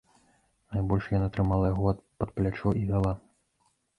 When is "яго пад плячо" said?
1.73-2.69